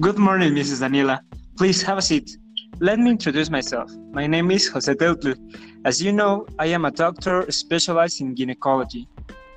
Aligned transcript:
Good 0.00 0.18
morning, 0.18 0.54
Mrs. 0.54 0.80
Daniela. 0.80 1.20
Please 1.56 1.80
have 1.82 1.98
a 1.98 2.02
seat. 2.02 2.36
Let 2.80 2.98
me 2.98 3.10
introduce 3.10 3.48
myself. 3.48 3.88
My 4.10 4.26
name 4.26 4.50
is 4.50 4.66
Jose 4.66 4.92
Teutlu. 4.92 5.36
As 5.84 6.02
you 6.02 6.10
know, 6.10 6.46
I 6.58 6.66
am 6.66 6.84
a 6.84 6.90
doctor 6.90 7.48
specialized 7.52 8.20
in 8.20 8.34
gynecology. 8.34 9.08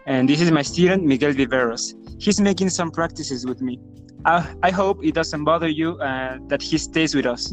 And 0.05 0.29
this 0.29 0.39
is 0.39 0.51
my 0.51 0.61
student, 0.61 1.03
Miguel 1.03 1.33
Viveros. 1.33 1.95
He's 2.21 2.39
making 2.39 2.69
some 2.69 2.91
practices 2.91 3.47
with 3.47 3.61
me. 3.61 3.79
I, 4.25 4.47
I 4.61 4.69
hope 4.69 5.03
it 5.03 5.15
doesn't 5.15 5.43
bother 5.43 5.69
you 5.69 5.97
uh, 5.97 6.37
that 6.49 6.61
he 6.61 6.77
stays 6.77 7.15
with 7.15 7.25
us. 7.25 7.51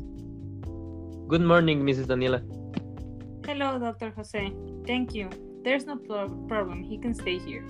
Good 1.26 1.40
morning, 1.40 1.84
Mrs. 1.84 2.06
Daniela. 2.06 2.42
Hello, 3.46 3.78
Dr. 3.78 4.10
Jose. 4.10 4.52
Thank 4.86 5.14
you. 5.14 5.30
There's 5.64 5.86
no 5.86 5.96
pro- 5.96 6.28
problem. 6.48 6.82
He 6.82 6.98
can 6.98 7.14
stay 7.14 7.38
here. 7.38 7.64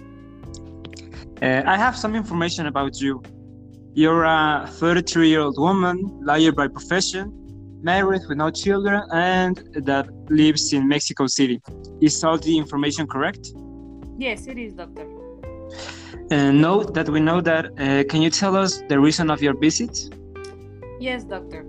Uh, 1.40 1.62
I 1.66 1.76
have 1.76 1.96
some 1.96 2.16
information 2.16 2.66
about 2.66 3.00
you. 3.00 3.22
You're 3.96 4.24
a 4.24 4.66
33 4.68 5.28
year 5.28 5.40
old 5.42 5.56
woman, 5.56 6.18
lawyer 6.20 6.50
by 6.50 6.66
profession, 6.66 7.30
married 7.80 8.22
with 8.28 8.36
no 8.36 8.50
children, 8.50 9.00
and 9.12 9.56
that 9.86 10.08
lives 10.28 10.72
in 10.72 10.88
Mexico 10.88 11.28
City. 11.28 11.62
Is 12.00 12.24
all 12.24 12.36
the 12.36 12.58
information 12.58 13.06
correct? 13.06 13.52
Yes, 14.18 14.48
it 14.48 14.58
is, 14.58 14.72
Doctor. 14.72 15.06
And 16.32 16.60
note 16.60 16.92
that 16.94 17.08
we 17.08 17.20
know 17.20 17.40
that. 17.42 17.66
Uh, 17.66 18.02
can 18.10 18.20
you 18.20 18.30
tell 18.30 18.56
us 18.56 18.82
the 18.88 18.98
reason 18.98 19.30
of 19.30 19.40
your 19.40 19.56
visit? 19.56 20.10
Yes, 20.98 21.22
Doctor. 21.22 21.64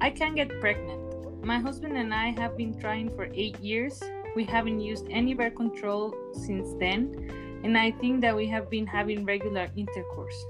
I 0.00 0.10
can't 0.10 0.36
get 0.36 0.60
pregnant. 0.60 1.44
My 1.44 1.58
husband 1.58 1.96
and 1.96 2.14
I 2.14 2.30
have 2.38 2.56
been 2.56 2.78
trying 2.78 3.10
for 3.10 3.28
eight 3.34 3.58
years. 3.58 4.00
We 4.36 4.44
haven't 4.44 4.78
used 4.78 5.08
any 5.10 5.34
birth 5.34 5.56
control 5.56 6.14
since 6.34 6.68
then, 6.78 7.30
and 7.64 7.76
I 7.76 7.90
think 7.90 8.20
that 8.20 8.36
we 8.36 8.46
have 8.46 8.70
been 8.70 8.86
having 8.86 9.24
regular 9.24 9.66
intercourse. 9.74 10.40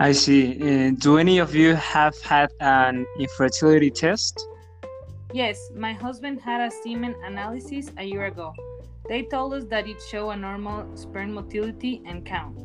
I 0.00 0.12
see. 0.12 0.56
Uh, 0.56 0.92
do 0.96 1.18
any 1.18 1.40
of 1.40 1.54
you 1.54 1.74
have 1.74 2.18
had 2.22 2.50
an 2.60 3.04
infertility 3.18 3.90
test? 3.90 4.34
Yes, 5.34 5.70
my 5.76 5.92
husband 5.92 6.40
had 6.40 6.62
a 6.62 6.70
semen 6.70 7.14
analysis 7.22 7.90
a 7.98 8.04
year 8.04 8.24
ago. 8.24 8.54
They 9.10 9.24
told 9.24 9.52
us 9.52 9.64
that 9.66 9.86
it 9.86 10.00
showed 10.10 10.30
a 10.30 10.36
normal 10.36 10.96
sperm 10.96 11.34
motility 11.34 12.00
and 12.06 12.24
count. 12.24 12.56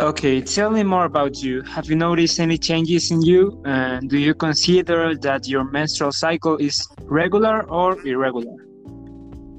Okay, 0.00 0.40
tell 0.40 0.70
me 0.70 0.82
more 0.82 1.04
about 1.04 1.42
you. 1.42 1.60
Have 1.62 1.90
you 1.90 1.96
noticed 1.96 2.40
any 2.40 2.56
changes 2.56 3.10
in 3.10 3.20
you? 3.20 3.62
And 3.66 4.08
do 4.08 4.16
you 4.16 4.32
consider 4.32 5.14
that 5.16 5.46
your 5.46 5.64
menstrual 5.64 6.12
cycle 6.12 6.56
is 6.56 6.88
regular 7.02 7.68
or 7.68 8.00
irregular? 8.06 8.56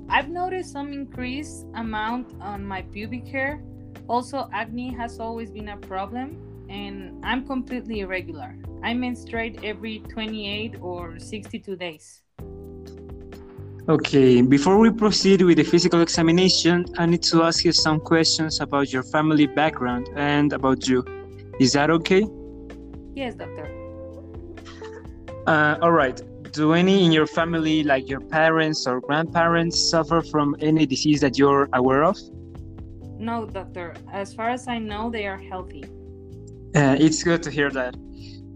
I've 0.10 0.30
noticed 0.30 0.72
some 0.74 0.92
increased 0.92 1.68
amount 1.76 2.34
on 2.42 2.66
my 2.66 2.82
pubic 2.82 3.28
hair. 3.28 3.62
Also, 4.08 4.48
acne 4.54 4.94
has 4.94 5.20
always 5.20 5.50
been 5.50 5.70
a 5.70 5.78
problem, 5.78 6.38
and 6.70 7.24
I'm 7.26 7.46
completely 7.46 8.02
irregular. 8.02 8.56
I 8.84 8.94
menstruate 8.94 9.64
every 9.64 10.00
28 10.00 10.76
or 10.82 11.18
62 11.18 11.76
days. 11.76 12.22
Okay, 13.88 14.42
before 14.42 14.78
we 14.80 14.92
proceed 14.92 15.42
with 15.42 15.58
the 15.58 15.64
physical 15.64 16.02
examination, 16.02 16.86
I 16.98 17.06
need 17.06 17.24
to 17.24 17.44
ask 17.44 17.64
you 17.66 17.72
some 17.72 18.00
questions 18.00 18.60
about 18.60 18.92
your 18.92 19.04
family 19.04 19.48
background 19.48 20.10
and 20.16 20.54
about 20.54 20.88
you. 20.88 21.04
Is 21.60 21.74
that 21.74 21.90
okay? 21.90 22.26
Yes, 23.16 23.36
doctor. 23.36 23.70
Uh, 25.48 25.78
all 25.82 25.92
right. 25.92 26.20
Do 26.52 26.74
any 26.74 27.06
in 27.06 27.12
your 27.12 27.28
family, 27.28 27.84
like 27.84 28.10
your 28.10 28.22
parents 28.22 28.88
or 28.88 29.02
grandparents, 29.02 29.80
suffer 29.90 30.22
from 30.22 30.56
any 30.62 30.86
disease 30.86 31.22
that 31.22 31.38
you're 31.38 31.70
aware 31.74 32.04
of? 32.04 32.18
No, 33.18 33.46
doctor. 33.46 33.94
As 34.12 34.34
far 34.34 34.50
as 34.50 34.68
I 34.68 34.78
know, 34.78 35.10
they 35.10 35.26
are 35.26 35.38
healthy. 35.38 35.84
Uh, 36.76 36.96
it's 37.00 37.24
good 37.24 37.42
to 37.44 37.52
hear 37.52 37.70
that. 37.72 37.96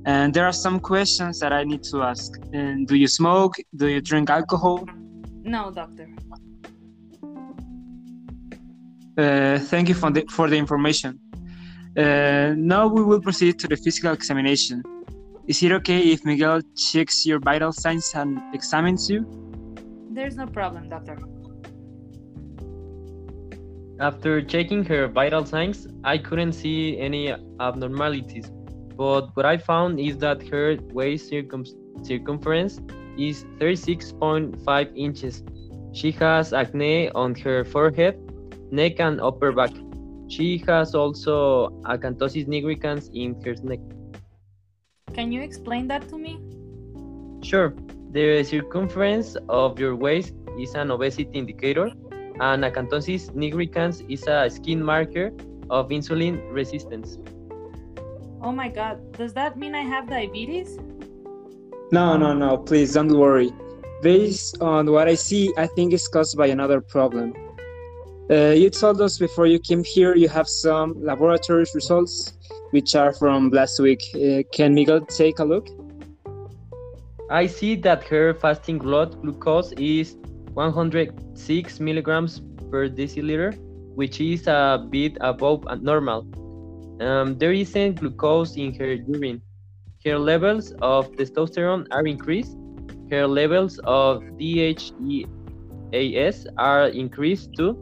And 0.06 0.34
there 0.34 0.46
are 0.46 0.54
some 0.54 0.80
questions 0.80 1.40
that 1.40 1.54
I 1.54 1.64
need 1.64 1.84
to 1.84 2.04
ask. 2.04 2.34
And 2.54 2.88
do 2.88 2.96
you 2.96 3.08
smoke? 3.08 3.56
Do 3.76 3.88
you 3.88 4.02
drink 4.02 4.30
alcohol? 4.30 4.86
No, 5.44 5.72
doctor. 5.72 6.10
Uh, 9.18 9.60
thank 9.60 9.90
you 9.90 9.96
for 9.96 10.10
the, 10.12 10.26
for 10.30 10.50
the 10.50 10.58
information. 10.58 11.20
Uh, 11.98 12.54
now 12.56 12.88
we 12.88 13.04
will 13.04 13.20
proceed 13.20 13.60
to 13.60 13.68
the 13.68 13.76
physical 13.76 14.14
examination. 14.14 14.84
Is 15.48 15.64
it 15.64 15.72
okay 15.72 16.00
if 16.12 16.24
Miguel 16.24 16.62
checks 16.76 17.26
your 17.26 17.40
vital 17.40 17.72
signs 17.72 18.14
and 18.16 18.40
examines 18.54 19.10
you? 19.10 19.26
There's 20.12 20.36
no 20.36 20.46
problem, 20.46 20.90
doctor. 20.90 21.18
After 24.00 24.42
checking 24.42 24.86
her 24.86 25.10
vital 25.10 25.46
signs, 25.46 25.86
I 26.06 26.18
couldn't 26.18 26.54
see 26.54 26.98
any 26.98 27.36
abnormalities, 27.60 28.50
but 28.96 29.36
what 29.36 29.46
I 29.46 29.58
found 29.58 30.00
is 30.00 30.18
that 30.20 30.42
her 30.48 30.78
waist 30.94 31.28
circum 31.28 31.66
circumference 32.02 32.80
is 33.18 33.44
36.5 33.60 34.96
inches. 34.96 35.44
She 35.92 36.12
has 36.12 36.54
acne 36.54 37.10
on 37.12 37.36
her 37.44 37.66
forehead, 37.66 38.16
neck, 38.72 39.02
and 39.02 39.20
upper 39.20 39.52
back. 39.52 39.72
She 40.30 40.64
has 40.68 40.96
also 40.96 41.68
acanthosis 41.84 42.48
nigricans 42.48 43.10
in 43.14 43.36
her 43.44 43.56
neck. 43.64 43.80
Can 45.14 45.34
you 45.34 45.42
explain 45.42 45.90
that 45.90 46.08
to 46.08 46.18
me? 46.18 46.40
Sure. 47.44 47.74
The 48.12 48.44
circumference 48.44 49.36
of 49.50 49.78
your 49.78 49.96
waist 49.96 50.34
is 50.58 50.74
an 50.76 50.90
obesity 50.90 51.30
indicator, 51.34 51.92
and 52.40 52.64
acanthosis 52.64 53.32
nigricans 53.32 54.04
is 54.10 54.28
a 54.28 54.50
skin 54.50 54.84
marker 54.84 55.32
of 55.70 55.90
insulin 55.90 56.42
resistance. 56.52 57.18
Oh 58.42 58.52
my 58.52 58.70
god, 58.70 59.12
does 59.18 59.34
that 59.34 59.58
mean 59.58 59.76
I 59.76 59.82
have 59.82 60.10
diabetes? 60.10 60.80
No, 61.92 62.18
no, 62.18 62.34
no, 62.34 62.58
please 62.58 62.94
don't 62.94 63.12
worry. 63.12 63.52
Based 64.02 64.62
on 64.62 64.92
what 64.92 65.08
I 65.08 65.16
see, 65.16 65.52
I 65.58 65.68
think 65.68 65.92
it's 65.92 66.08
caused 66.08 66.38
by 66.38 66.48
another 66.48 66.80
problem. 66.80 67.34
Uh, 68.32 68.52
you 68.52 68.70
told 68.70 69.02
us 69.02 69.18
before 69.18 69.48
you 69.48 69.58
came 69.58 69.84
here 69.84 70.16
you 70.16 70.30
have 70.30 70.48
some 70.48 70.94
laboratory 71.04 71.66
results 71.74 72.34
which 72.70 72.96
are 72.96 73.12
from 73.12 73.50
last 73.50 73.80
week. 73.80 74.04
Uh, 74.14 74.44
can 74.54 74.76
Miguel 74.76 75.02
take 75.02 75.40
a 75.40 75.44
look? 75.44 75.68
I 77.32 77.48
see 77.48 77.76
that 77.78 78.04
her 78.06 78.34
fasting 78.36 78.78
blood 78.78 79.22
glucose 79.22 79.72
is 79.74 80.16
106 80.54 81.80
milligrams 81.80 82.42
per 82.72 82.90
deciliter, 82.90 83.58
which 83.96 84.22
is 84.22 84.48
a 84.48 84.86
bit 84.90 85.18
above 85.22 85.66
normal. 85.82 86.28
Um, 87.02 87.38
there 87.38 87.54
isn't 87.54 88.00
glucose 88.00 88.56
in 88.58 88.74
her 88.76 88.94
urine. 88.94 89.42
Her 90.06 90.18
levels 90.18 90.74
of 90.82 91.12
testosterone 91.14 91.88
are 91.92 92.06
increased. 92.06 92.58
Her 93.10 93.28
levels 93.28 93.80
of 93.86 94.24
DHEAS 94.38 94.94
are 96.58 96.88
increased 96.88 97.54
too. 97.56 97.78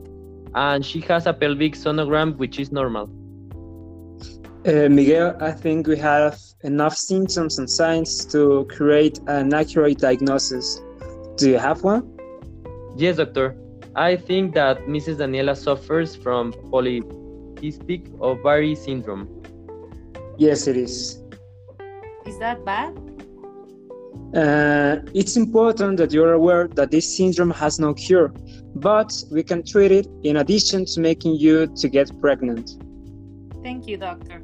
And 0.55 0.85
she 0.85 1.01
has 1.01 1.27
a 1.27 1.33
pelvic 1.33 1.73
sonogram, 1.73 2.37
which 2.37 2.59
is 2.59 2.71
normal. 2.71 3.09
Uh, 4.65 4.89
Miguel, 4.89 5.37
I 5.39 5.51
think 5.51 5.87
we 5.87 5.97
have 5.97 6.39
enough 6.63 6.95
symptoms 6.95 7.59
and 7.59 7.69
signs 7.69 8.25
to 8.25 8.65
create 8.69 9.19
an 9.27 9.53
accurate 9.53 9.99
diagnosis. 9.99 10.81
Do 11.37 11.49
you 11.49 11.59
have 11.59 11.83
one? 11.83 12.16
Yes, 12.97 13.17
doctor. 13.17 13.55
I 13.95 14.15
think 14.15 14.55
that 14.55 14.87
Mrs. 14.87 15.17
Daniela 15.17 15.55
suffers 15.55 16.15
from 16.15 16.51
polycystic 16.71 18.01
ovary 18.19 18.73
syndrome. 18.73 19.27
Yes, 20.39 20.65
it 20.65 20.77
is. 20.77 21.21
Is 22.25 22.39
that 22.39 22.65
bad? 22.65 22.97
Uh, 24.35 24.97
it's 25.13 25.37
important 25.37 25.97
that 25.97 26.11
you're 26.11 26.33
aware 26.33 26.67
that 26.69 26.89
this 26.89 27.15
syndrome 27.15 27.51
has 27.51 27.79
no 27.79 27.93
cure, 27.93 28.33
but 28.73 29.13
we 29.31 29.43
can 29.43 29.63
treat 29.63 29.91
it 29.91 30.07
in 30.23 30.37
addition 30.37 30.83
to 30.85 30.99
making 30.99 31.35
you 31.35 31.67
to 31.67 31.87
get 31.87 32.09
pregnant. 32.19 32.83
Thank 33.61 33.87
you, 33.87 33.97
doctor. 33.97 34.41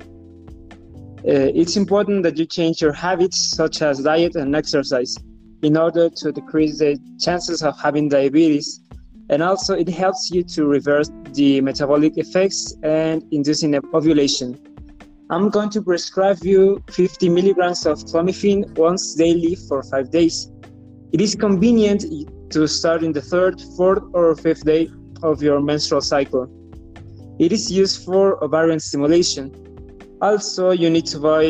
Uh, 1.28 1.50
it's 1.62 1.76
important 1.76 2.22
that 2.22 2.38
you 2.38 2.46
change 2.46 2.82
your 2.82 2.94
habits, 2.94 3.56
such 3.56 3.82
as 3.82 4.04
diet 4.04 4.36
and 4.36 4.56
exercise, 4.56 5.18
in 5.64 5.78
order 5.78 6.10
to 6.10 6.32
decrease 6.32 6.80
the 6.80 7.00
chances 7.20 7.64
of 7.64 7.80
having 7.80 8.10
diabetes. 8.10 8.82
And 9.30 9.42
also, 9.42 9.74
it 9.74 9.88
helps 9.88 10.30
you 10.32 10.44
to 10.44 10.66
reverse 10.66 11.10
the 11.32 11.62
metabolic 11.62 12.18
effects 12.18 12.76
and 12.84 13.24
inducing 13.32 13.74
ovulation. 13.94 14.60
I'm 15.30 15.50
going 15.50 15.70
to 15.70 15.82
prescribe 15.82 16.40
you 16.44 16.84
50 16.92 17.30
milligrams 17.30 17.86
of 17.86 18.00
clomiphene 18.00 18.78
once 18.78 19.16
daily 19.16 19.56
for 19.56 19.82
five 19.84 20.12
days. 20.12 20.52
It 21.14 21.22
is 21.22 21.34
convenient 21.34 22.06
to 22.52 22.68
start 22.68 23.02
in 23.04 23.14
the 23.14 23.22
third, 23.22 23.62
fourth, 23.78 24.04
or 24.14 24.36
fifth 24.36 24.66
day 24.66 24.90
of 25.24 25.42
your 25.42 25.62
menstrual 25.62 26.02
cycle. 26.02 26.48
It 27.40 27.52
is 27.52 27.72
used 27.72 28.06
for 28.06 28.44
ovarian 28.44 28.80
stimulation. 28.80 29.52
Also, 30.22 30.72
you 30.72 30.90
need 30.90 31.06
to 31.08 31.20
buy 31.20 31.46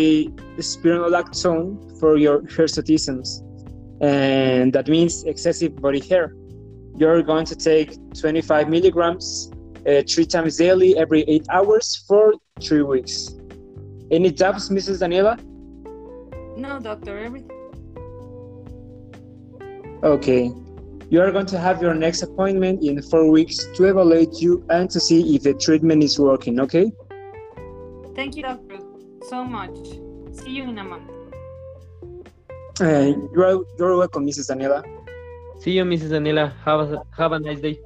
spironolactone 0.57 1.99
for 1.99 2.17
your 2.17 2.41
hirsutisms, 2.43 3.41
and 4.03 4.73
that 4.73 4.87
means 4.89 5.23
excessive 5.23 5.75
body 5.77 6.01
hair. 6.01 6.35
You're 6.97 7.23
going 7.23 7.45
to 7.45 7.55
take 7.55 7.97
25 8.19 8.69
milligrams 8.69 9.49
uh, 9.87 10.03
three 10.07 10.25
times 10.25 10.57
daily 10.57 10.97
every 10.97 11.21
eight 11.21 11.45
hours 11.49 12.03
for 12.07 12.33
three 12.61 12.83
weeks. 12.83 13.33
Any 14.11 14.29
doubts, 14.29 14.67
Mrs. 14.69 14.99
Daniela? 15.01 15.39
No, 16.57 16.79
doctor, 16.79 17.17
everything. 17.17 17.49
Okay. 20.03 20.51
You 21.09 21.21
are 21.21 21.31
going 21.31 21.45
to 21.47 21.59
have 21.59 21.81
your 21.81 21.93
next 21.93 22.23
appointment 22.23 22.83
in 22.83 23.01
four 23.03 23.31
weeks 23.31 23.57
to 23.75 23.85
evaluate 23.85 24.33
you 24.41 24.65
and 24.69 24.89
to 24.89 24.99
see 24.99 25.35
if 25.35 25.43
the 25.43 25.53
treatment 25.53 26.03
is 26.03 26.19
working, 26.19 26.59
okay? 26.59 26.91
Thank 28.15 28.35
you, 28.35 28.43
doctor, 28.43 28.79
so 29.29 29.45
much. 29.45 29.77
See 30.33 30.51
you 30.51 30.63
in 30.63 30.77
a 30.77 30.83
month. 30.83 31.22
Uh, 32.81 33.13
you're, 33.33 33.63
you're 33.77 33.97
welcome, 33.97 34.25
Mrs. 34.25 34.49
Daniela. 34.49 34.83
See 35.61 35.71
you, 35.71 35.83
Mrs. 35.83 36.09
Daniela. 36.09 36.51
Have 36.65 36.97
have 37.15 37.31
a 37.31 37.39
nice 37.39 37.59
day. 37.61 37.79